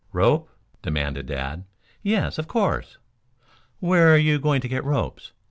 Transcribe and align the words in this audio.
"Rope?" 0.13 0.49
demanded 0.81 1.27
Dad. 1.27 1.63
"Yes, 2.01 2.39
of 2.39 2.47
course." 2.47 2.97
"Where 3.79 4.11
are 4.11 4.17
you 4.17 4.39
going 4.39 4.61
to 4.61 4.67
get 4.67 4.83
ropes? 4.83 5.31